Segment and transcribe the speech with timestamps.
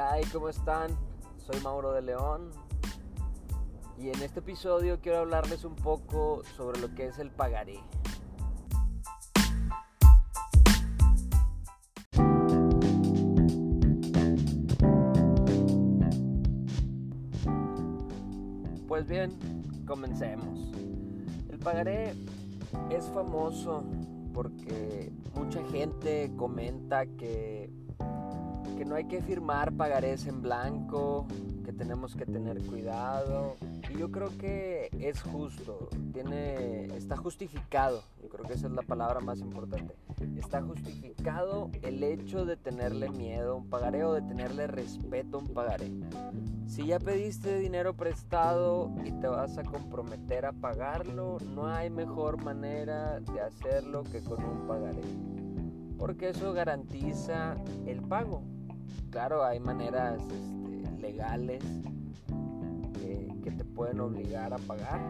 [0.00, 0.24] hay?
[0.32, 0.96] ¿Cómo están?
[1.36, 2.50] Soy Mauro de León
[3.98, 7.78] y en este episodio quiero hablarles un poco sobre lo que es el pagaré.
[18.88, 19.38] Pues bien,
[19.86, 20.72] comencemos.
[21.50, 22.14] El pagaré
[22.90, 23.84] es famoso
[24.32, 27.70] porque mucha gente comenta que
[28.80, 31.26] que no hay que firmar pagarés en blanco,
[31.66, 33.56] que tenemos que tener cuidado.
[33.90, 38.80] Y yo creo que es justo, tiene, está justificado, yo creo que esa es la
[38.80, 39.94] palabra más importante.
[40.38, 45.40] Está justificado el hecho de tenerle miedo a un pagaré o de tenerle respeto a
[45.40, 45.90] un pagaré.
[46.66, 52.42] Si ya pediste dinero prestado y te vas a comprometer a pagarlo, no hay mejor
[52.42, 55.02] manera de hacerlo que con un pagaré.
[55.98, 58.42] Porque eso garantiza el pago
[59.10, 61.62] claro, hay maneras este, legales
[63.42, 65.00] que, te pueden obligar a pagar.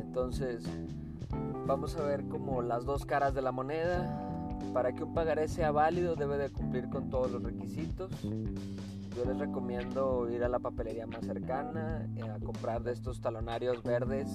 [0.00, 0.64] Entonces,
[1.66, 4.22] vamos a ver como las dos caras de la moneda.
[4.72, 8.10] Para que un pagaré sea válido debe de cumplir con todos los requisitos.
[8.22, 13.82] Yo les recomiendo ir a la papelería más cercana eh, a comprar de estos talonarios
[13.82, 14.28] verdes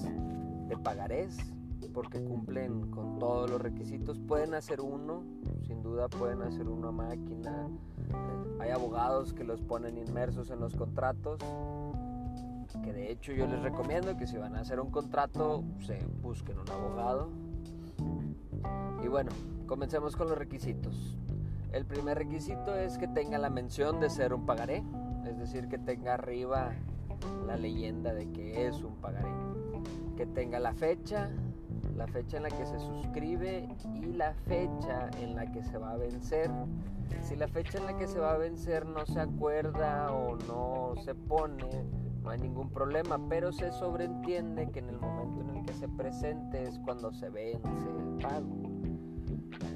[0.68, 1.38] de pagarés
[1.88, 4.18] porque cumplen con todos los requisitos.
[4.20, 5.22] Pueden hacer uno,
[5.66, 7.68] sin duda pueden hacer uno a máquina.
[8.60, 11.40] Hay abogados que los ponen inmersos en los contratos,
[12.82, 16.58] que de hecho yo les recomiendo que si van a hacer un contrato, se busquen
[16.58, 17.30] un abogado.
[19.02, 19.30] Y bueno,
[19.66, 21.18] comencemos con los requisitos.
[21.72, 24.82] El primer requisito es que tenga la mención de ser un pagaré,
[25.26, 26.72] es decir, que tenga arriba
[27.46, 29.32] la leyenda de que es un pagaré.
[30.16, 31.30] Que tenga la fecha,
[31.96, 35.92] la fecha en la que se suscribe y la fecha en la que se va
[35.92, 36.50] a vencer.
[37.22, 40.94] Si la fecha en la que se va a vencer no se acuerda o no
[41.02, 41.84] se pone,
[42.22, 45.88] no hay ningún problema, pero se sobreentiende que en el momento en el que se
[45.88, 48.62] presente es cuando se vence el pago.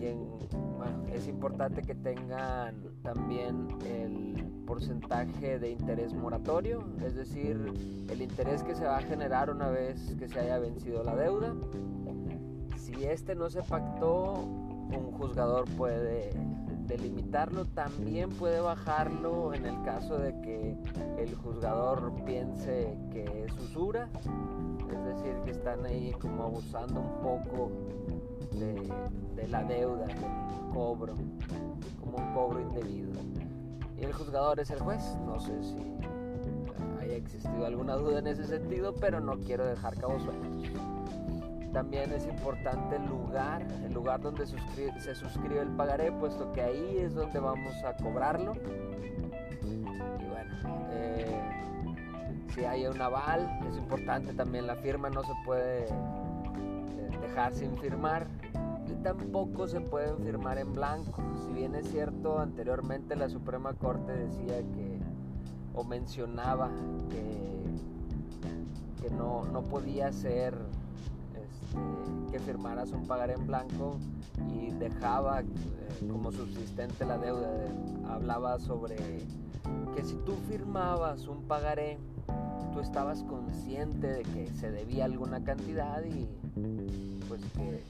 [0.00, 7.72] Y es importante que tengan también el porcentaje de interés moratorio, es decir,
[8.10, 11.54] el interés que se va a generar una vez que se haya vencido la deuda
[12.96, 16.30] si este no se pactó, un juzgador puede
[16.86, 20.76] delimitarlo, también puede bajarlo en el caso de que
[21.18, 24.08] el juzgador piense que es usura,
[24.90, 27.70] es decir, que están ahí como abusando un poco
[28.52, 31.14] de, la deuda, del cobro,
[32.00, 33.12] como un cobro indebido.
[33.98, 35.76] Y el juzgador es el juez, no sé si
[37.00, 40.95] haya existido alguna duda en ese sentido, pero no quiero dejar cabos sueltos.
[41.76, 46.96] También es importante el lugar, el lugar donde se suscribe el pagaré, puesto que ahí
[47.00, 48.54] es donde vamos a cobrarlo.
[49.62, 51.38] Y bueno, eh,
[52.54, 57.76] si hay un aval, es importante también la firma, no se puede eh, dejar sin
[57.76, 58.26] firmar
[58.86, 61.22] y tampoco se pueden firmar en blanco.
[61.44, 64.98] Si bien es cierto, anteriormente la Suprema Corte decía que
[65.74, 66.70] o mencionaba
[67.10, 70.54] que, que no, no podía ser
[72.30, 73.98] que firmaras un pagaré en blanco
[74.54, 75.46] y dejaba eh,
[76.10, 77.50] como subsistente la deuda.
[78.08, 78.96] Hablaba sobre
[79.94, 81.98] que si tú firmabas un pagaré,
[82.72, 86.26] tú estabas consciente de que se debía alguna cantidad y
[87.28, 87.82] pues que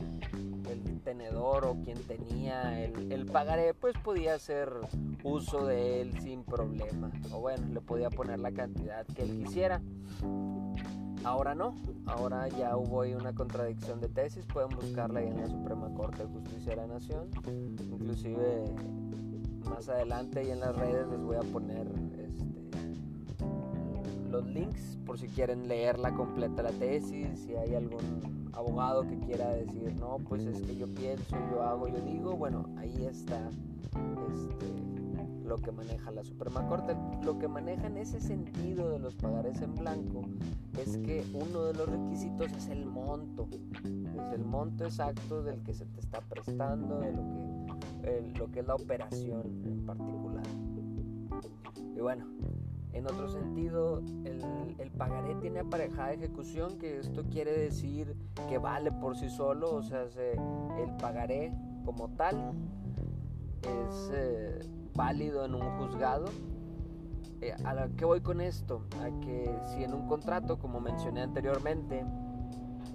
[0.70, 4.72] el tenedor o quien tenía el, el, pagaré pues podía hacer
[5.22, 9.80] uso de él sin problema o bueno le podía poner la cantidad que él quisiera
[11.26, 11.74] Ahora no,
[12.06, 16.28] ahora ya hubo una contradicción de tesis, pueden buscarla ahí en la Suprema Corte de
[16.28, 17.28] Justicia de la Nación.
[17.90, 18.64] Inclusive
[19.68, 22.28] más adelante y en las redes les voy a poner este,
[24.30, 29.48] los links por si quieren leerla completa la tesis, si hay algún abogado que quiera
[29.48, 33.50] decir, no, pues es que yo pienso, yo hago, yo digo, bueno, ahí está.
[34.32, 34.95] Este,
[35.46, 36.96] lo que maneja la Suprema Corte.
[37.22, 40.22] Lo que maneja en ese sentido de los pagares en blanco
[40.78, 43.48] es que uno de los requisitos es el monto,
[43.84, 47.22] es el monto exacto del que se te está prestando, de lo
[48.02, 50.44] que, lo que es la operación en particular.
[51.94, 52.26] Y bueno,
[52.92, 58.16] en otro sentido, el, pagaré tiene aparejada ejecución, que esto quiere decir
[58.48, 61.52] que vale por sí solo, o sea, el pagaré
[61.84, 62.52] como tal
[63.62, 64.60] es eh,
[64.96, 66.26] válido en un juzgado.
[67.42, 68.82] Eh, ¿A qué voy con esto?
[69.00, 72.04] A que si en un contrato, como mencioné anteriormente,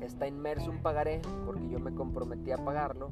[0.01, 3.09] está inmerso un pagaré, porque yo me comprometí a pagarlo,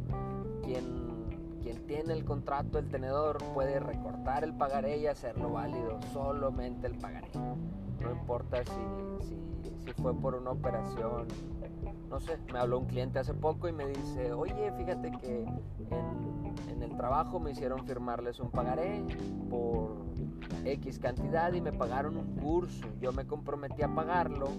[0.63, 6.87] quien, quien tiene el contrato del tenedor puede recortar el pagaré y hacerlo válido, solamente
[6.87, 7.29] el pagaré.
[8.01, 9.27] No importa si,
[9.85, 11.27] si, fue por una operación.
[12.09, 16.28] No sé, me habló un cliente hace poco y me dice, oye, fíjate que en
[16.97, 19.03] trabajo me hicieron firmarles un pagaré
[19.49, 19.97] por
[20.65, 22.87] X cantidad y me pagaron un curso.
[22.99, 24.49] Yo me comprometí a pagarlo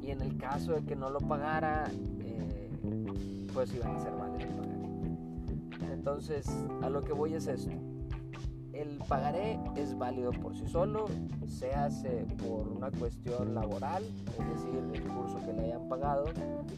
[0.00, 1.84] y en el caso de que no lo pagara,
[2.20, 2.70] eh,
[3.52, 4.48] pues iban a ser pagaré.
[5.92, 6.46] Entonces,
[6.82, 7.72] a lo que voy es esto.
[8.74, 11.06] El pagaré es válido por sí solo,
[11.46, 16.24] se hace por una cuestión laboral, es decir, el curso que le hayan pagado,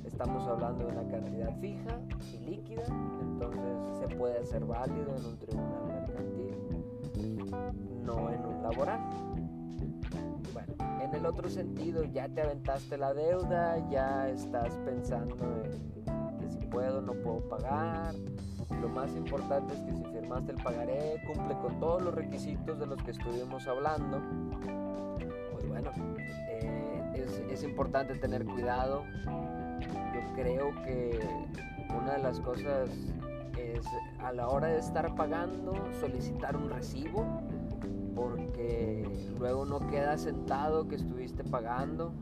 [0.05, 1.99] estamos hablando de una cantidad fija
[2.35, 2.85] y líquida,
[3.21, 7.51] entonces se puede hacer válido en un tribunal mercantil,
[8.05, 9.01] no en un laboral.
[10.53, 15.35] Bueno, en el otro sentido, ya te aventaste la deuda, ya estás pensando
[15.65, 18.15] en que si puedo, no puedo pagar,
[18.71, 22.87] lo más importante es que si firmaste el pagaré, cumple con todos los requisitos de
[22.87, 24.21] los que estuvimos hablando.
[25.53, 25.91] Pues bueno,
[26.49, 29.05] eh, es, es importante tener cuidado.
[29.27, 31.21] Yo creo que
[31.97, 32.91] una de las cosas
[33.57, 33.87] es
[34.19, 37.25] a la hora de estar pagando solicitar un recibo
[38.15, 39.07] porque
[39.39, 42.13] luego no queda sentado que estuviste pagando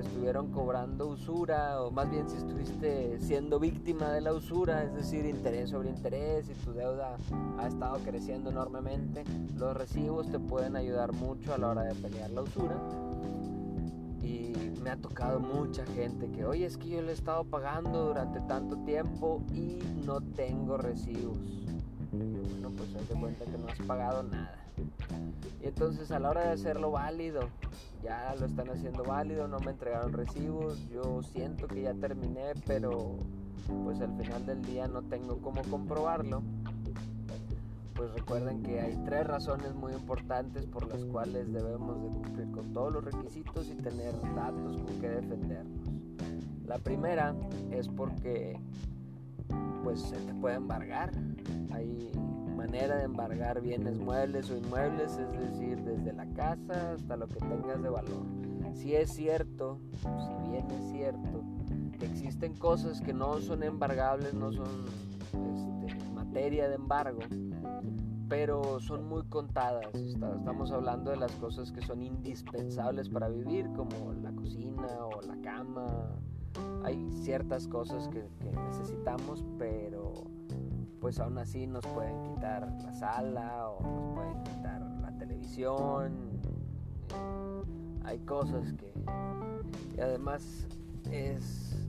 [0.00, 5.24] estuvieron cobrando usura o más bien si estuviste siendo víctima de la usura, es decir,
[5.26, 7.16] interés sobre interés y tu deuda
[7.58, 9.24] ha estado creciendo enormemente,
[9.56, 12.76] los recibos te pueden ayudar mucho a la hora de pelear la usura.
[14.22, 14.52] Y
[14.82, 18.40] me ha tocado mucha gente que, oye, es que yo le he estado pagando durante
[18.40, 21.38] tanto tiempo y no tengo recibos.
[22.12, 24.60] bueno, pues haz de cuenta que no has pagado nada.
[25.62, 27.42] Y entonces a la hora de hacerlo válido,
[28.02, 33.16] ya lo están haciendo válido, no me entregaron recibos, yo siento que ya terminé, pero
[33.84, 36.42] pues al final del día no tengo cómo comprobarlo.
[37.94, 42.72] Pues recuerden que hay tres razones muy importantes por las cuales debemos de cumplir con
[42.72, 45.88] todos los requisitos y tener datos con que defendernos.
[46.66, 47.34] La primera
[47.70, 48.58] es porque
[49.84, 51.10] pues se te puede embargar.
[51.72, 52.10] Hay
[52.60, 57.40] manera de embargar bienes muebles o inmuebles, es decir, desde la casa hasta lo que
[57.40, 58.22] tengas de valor.
[58.74, 61.42] Si es cierto, si bien es cierto,
[61.98, 64.84] que existen cosas que no son embargables, no son
[65.32, 67.20] este, materia de embargo,
[68.28, 69.94] pero son muy contadas.
[69.94, 75.40] Estamos hablando de las cosas que son indispensables para vivir, como la cocina o la
[75.40, 75.86] cama.
[76.84, 80.12] Hay ciertas cosas que, que necesitamos, pero
[81.00, 86.12] pues aún así nos pueden quitar la sala o nos pueden quitar la televisión.
[88.04, 88.92] Hay cosas que...
[89.96, 90.66] Y además
[91.10, 91.88] es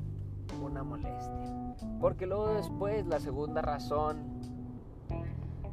[0.62, 1.76] una molestia.
[2.00, 4.18] Porque luego después la segunda razón,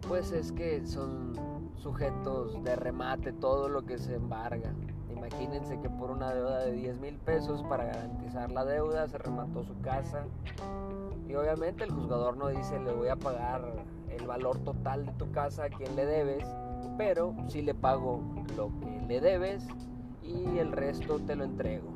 [0.09, 1.33] pues es que son
[1.77, 4.73] sujetos de remate todo lo que se embarga.
[5.11, 9.63] Imagínense que por una deuda de 10 mil pesos para garantizar la deuda se remató
[9.63, 10.25] su casa,
[11.29, 13.63] y obviamente el juzgador no dice le voy a pagar
[14.11, 16.45] el valor total de tu casa a quien le debes,
[16.97, 18.23] pero sí le pago
[18.57, 19.67] lo que le debes
[20.23, 21.89] y el resto te lo entrego.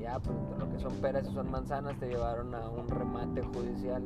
[0.00, 4.02] Ya, pues lo que son peras y son manzanas te llevaron a un remate judicial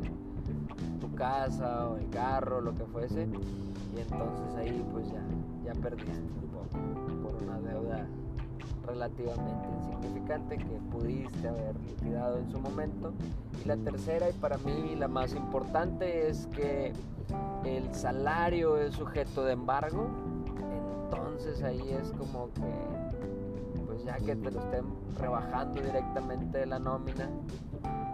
[1.00, 5.24] tu casa o el carro, lo que fuese, y entonces ahí pues ya,
[5.64, 6.68] ya perdiste un poco
[7.22, 8.06] por una deuda
[8.88, 13.12] relativamente insignificante que pudiste haber liquidado en su momento.
[13.62, 16.92] Y la tercera y para mí la más importante es que
[17.64, 20.08] el salario es sujeto de embargo.
[21.04, 24.84] Entonces ahí es como que, pues ya que te lo estén
[25.18, 27.28] rebajando directamente la nómina,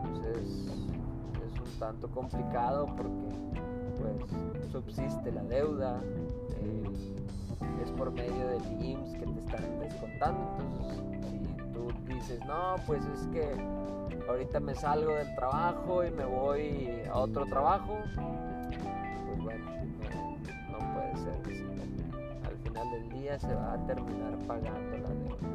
[0.03, 0.71] pues es,
[1.61, 3.11] un tanto complicado porque
[4.01, 6.01] pues subsiste la deuda.
[6.61, 7.24] Eh,
[7.83, 10.57] es por medio del IMSS que te están descontando.
[10.59, 11.03] Entonces,
[11.57, 13.55] si tú dices, no, pues es que
[14.29, 19.65] ahorita me salgo del trabajo y me voy a otro trabajo, pues bueno,
[20.71, 21.65] no, puede ser así.
[22.47, 25.54] Al final del día se va a terminar pagando la deuda.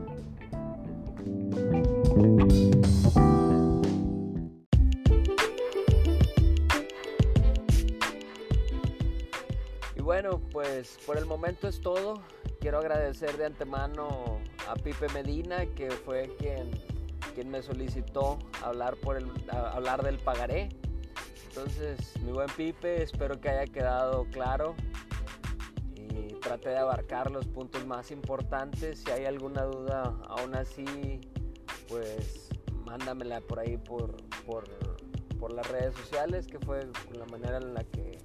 [10.60, 12.16] Pues por el momento es todo.
[12.60, 16.70] Quiero agradecer de antemano a Pipe Medina, que fue quien,
[17.34, 20.68] quien me solicitó hablar, por el, hablar del pagaré.
[21.48, 24.76] Entonces, mi buen Pipe, espero que haya quedado claro
[25.96, 29.00] y trate de abarcar los puntos más importantes.
[29.00, 31.22] Si hay alguna duda, aún así,
[31.88, 32.50] pues
[32.84, 34.66] mándamela por ahí por, por
[35.40, 38.20] por las redes sociales, que fue la manera en la que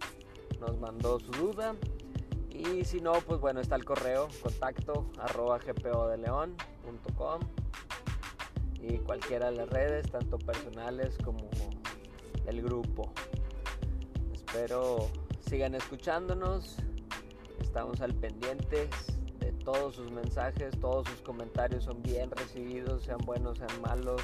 [0.58, 1.76] nos mandó su duda.
[2.72, 7.40] Y si no, pues bueno, está el correo contacto arroba gpodeleon.com
[8.80, 11.48] y cualquiera de las redes, tanto personales como
[12.46, 13.12] el grupo.
[14.32, 15.08] Espero
[15.48, 16.76] sigan escuchándonos,
[17.60, 18.88] estamos al pendiente
[19.40, 24.22] de todos sus mensajes, todos sus comentarios son bien recibidos, sean buenos, sean malos.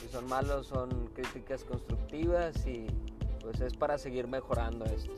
[0.00, 2.86] Si son malos, son críticas constructivas y
[3.40, 5.12] pues es para seguir mejorando esto.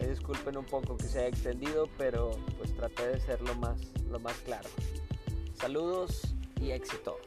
[0.00, 3.80] Eh, disculpen un poco que se haya extendido, pero pues traté de ser lo más,
[4.10, 4.68] lo más claro.
[5.54, 7.18] Saludos y éxito.